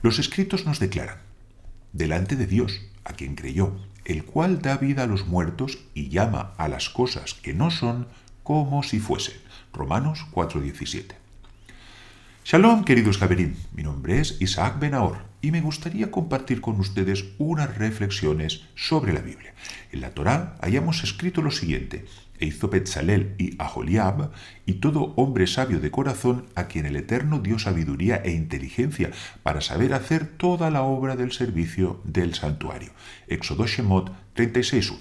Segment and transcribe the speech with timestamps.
[0.00, 1.18] Los escritos nos declaran,
[1.92, 6.52] delante de Dios, a quien creyó, el cual da vida a los muertos y llama
[6.56, 8.06] a las cosas que no son
[8.44, 9.34] como si fuesen.
[9.72, 11.16] Romanos 4:17.
[12.44, 13.56] Shalom, queridos Javerín.
[13.72, 19.20] Mi nombre es Isaac Benahor y me gustaría compartir con ustedes unas reflexiones sobre la
[19.20, 19.52] Biblia.
[19.90, 22.06] En la Torá hayamos escrito lo siguiente:
[22.38, 24.30] e hizo Betzalel y Aholiab,
[24.66, 29.10] y todo hombre sabio de corazón a quien el Eterno dio sabiduría e inteligencia
[29.42, 32.90] para saber hacer toda la obra del servicio del santuario.
[33.26, 34.98] Éxodo Shemot 36.1.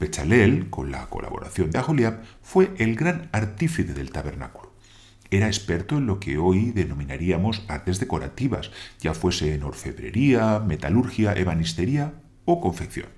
[0.00, 4.72] Betzalel, con la colaboración de Aholiab, fue el gran artífice del tabernáculo.
[5.30, 12.14] Era experto en lo que hoy denominaríamos artes decorativas, ya fuese en orfebrería, metalurgia, ebanistería
[12.44, 13.17] o confección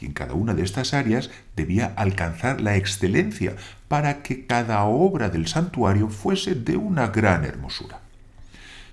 [0.00, 3.56] y en cada una de estas áreas debía alcanzar la excelencia
[3.88, 8.00] para que cada obra del santuario fuese de una gran hermosura.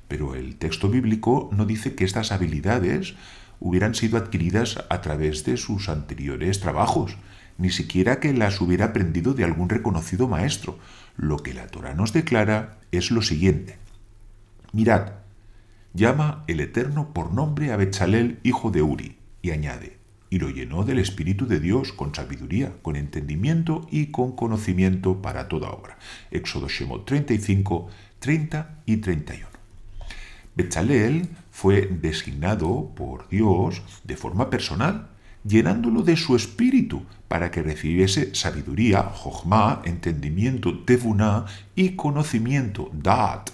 [0.07, 3.15] Pero el texto bíblico no dice que estas habilidades
[3.61, 7.15] hubieran sido adquiridas a través de sus anteriores trabajos,
[7.57, 10.79] ni siquiera que las hubiera aprendido de algún reconocido maestro.
[11.15, 13.77] Lo que la Torah nos declara es lo siguiente.
[14.73, 15.13] Mirad,
[15.93, 20.00] llama el Eterno por nombre a Bechalel, hijo de Uri, y añade,
[20.31, 25.49] y lo llenó del Espíritu de Dios con sabiduría, con entendimiento y con conocimiento para
[25.49, 25.99] toda obra.
[26.31, 29.47] Éxodo Shemot 35, 30 y 31.
[30.55, 35.09] Bechalel fue designado por Dios de forma personal,
[35.43, 43.49] llenándolo de su espíritu para que recibiese sabiduría, jochma, entendimiento, tevuná y conocimiento, daat,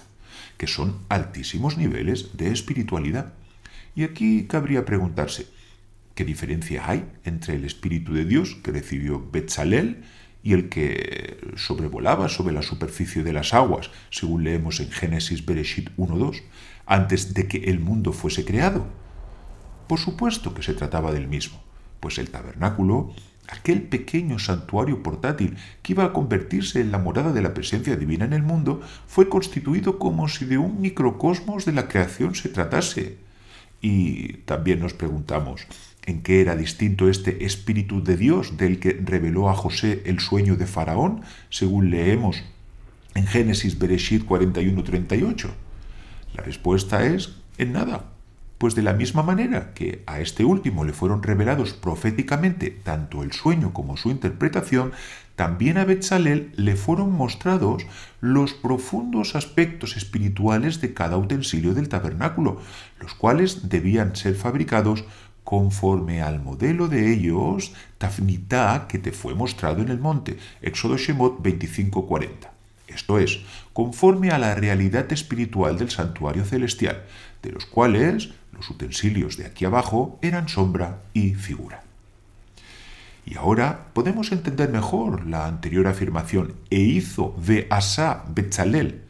[0.56, 3.32] que son altísimos niveles de espiritualidad.
[3.96, 5.58] Y aquí cabría preguntarse,
[6.18, 10.02] ¿Qué diferencia hay entre el Espíritu de Dios que recibió Betzalel
[10.42, 15.90] y el que sobrevolaba sobre la superficie de las aguas, según leemos en Génesis Bereshit
[15.96, 16.42] 1.2,
[16.86, 18.88] antes de que el mundo fuese creado?
[19.86, 21.62] Por supuesto que se trataba del mismo,
[22.00, 23.14] pues el tabernáculo,
[23.46, 28.24] aquel pequeño santuario portátil que iba a convertirse en la morada de la presencia divina
[28.24, 33.27] en el mundo, fue constituido como si de un microcosmos de la creación se tratase.
[33.80, 35.66] Y también nos preguntamos,
[36.04, 40.56] en qué era distinto este Espíritu de Dios del que reveló a José el sueño
[40.56, 42.42] de Faraón, según leemos
[43.14, 45.50] en Génesis Bereshit 41-38?
[46.34, 48.04] La respuesta es en nada,
[48.58, 53.32] pues de la misma manera que a este último le fueron revelados proféticamente tanto el
[53.32, 54.92] sueño como su interpretación,
[55.36, 57.86] también a Betzalel le fueron mostrados
[58.20, 62.60] los profundos aspectos espirituales de cada utensilio del tabernáculo,
[63.00, 65.04] los cuales debían ser fabricados
[65.44, 70.36] conforme al modelo de ellos, Tafnitá, que te fue mostrado en el monte.
[70.60, 72.57] Éxodo Shemot 25:40.
[73.08, 73.40] Esto es,
[73.72, 77.04] conforme a la realidad espiritual del santuario celestial,
[77.42, 81.84] de los cuales los utensilios de aquí abajo eran sombra y figura.
[83.24, 89.00] Y ahora podemos entender mejor la anterior afirmación, e hizo de Asa Betzalel,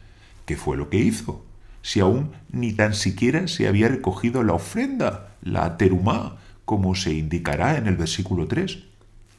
[0.45, 1.43] que fue lo que hizo,
[1.81, 7.75] si aún ni tan siquiera se había recogido la ofrenda la terumá, como se indicará
[7.75, 8.79] en el versículo 3.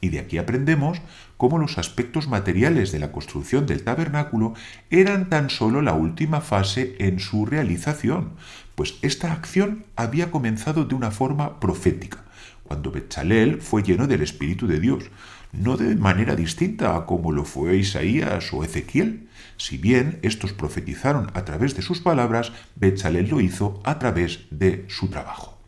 [0.01, 0.99] Y de aquí aprendemos
[1.37, 4.55] cómo los aspectos materiales de la construcción del tabernáculo
[4.89, 8.31] eran tan solo la última fase en su realización,
[8.75, 12.23] pues esta acción había comenzado de una forma profética,
[12.63, 15.03] cuando Bechalel fue lleno del Espíritu de Dios,
[15.51, 19.27] no de manera distinta a como lo fue Isaías o Ezequiel.
[19.57, 24.85] Si bien estos profetizaron a través de sus palabras, Bechalel lo hizo a través de
[24.87, 25.59] su trabajo.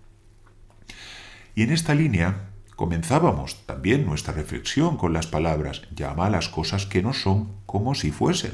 [1.54, 6.86] Y en esta línea comenzábamos también nuestra reflexión con las palabras llama a las cosas
[6.86, 8.54] que no son como si fuesen.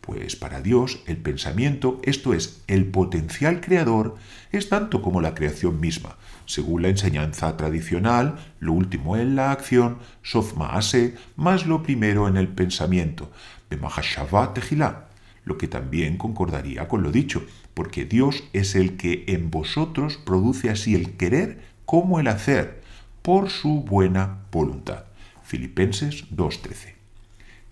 [0.00, 4.14] Pues para Dios el pensamiento, esto es, el potencial creador,
[4.52, 6.16] es tanto como la creación misma.
[6.44, 9.98] Según la enseñanza tradicional, lo último en la acción,
[10.70, 13.32] ase, más lo primero en el pensamiento,
[14.54, 15.08] tejilá,
[15.44, 20.70] lo que también concordaría con lo dicho, porque Dios es el que en vosotros produce
[20.70, 22.82] así el querer como el hacer,
[23.26, 25.06] por su buena voluntad.
[25.42, 26.94] Filipenses 2.13.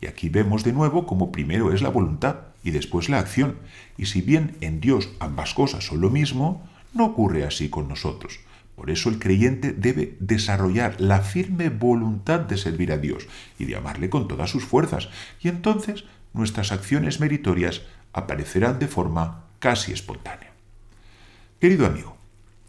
[0.00, 3.58] Y aquí vemos de nuevo cómo primero es la voluntad y después la acción.
[3.96, 8.40] Y si bien en Dios ambas cosas son lo mismo, no ocurre así con nosotros.
[8.74, 13.76] Por eso el creyente debe desarrollar la firme voluntad de servir a Dios y de
[13.76, 15.08] amarle con todas sus fuerzas.
[15.40, 16.02] Y entonces
[16.32, 20.52] nuestras acciones meritorias aparecerán de forma casi espontánea.
[21.60, 22.13] Querido amigo,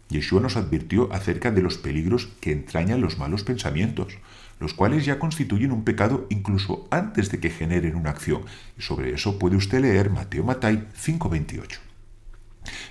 [0.08, 4.18] Yeshua nos advirtió acerca de los peligros que entrañan los malos pensamientos,
[4.60, 8.42] los cuales ya constituyen un pecado incluso antes de que generen una acción.
[8.78, 11.80] Y sobre eso puede usted leer Mateo Matai 5:28.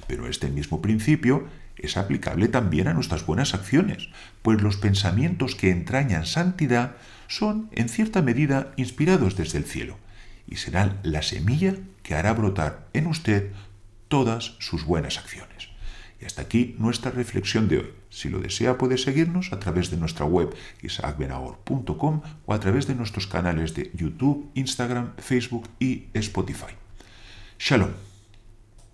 [0.08, 1.48] Pero este mismo principio
[1.78, 4.10] es aplicable también a nuestras buenas acciones,
[4.42, 6.96] pues los pensamientos que entrañan santidad
[7.28, 9.98] son, en cierta medida, inspirados desde el cielo,
[10.48, 13.52] y serán la semilla que hará brotar en usted
[14.08, 15.75] todas sus buenas acciones.
[16.22, 17.94] Y hasta aquí nuestra reflexión de hoy.
[18.10, 22.96] Si lo desea puede seguirnos a través de nuestra web isaacbenahor.com o a través de
[22.96, 26.74] nuestros canales de YouTube, Instagram, Facebook y Spotify.
[27.60, 28.15] Shalom.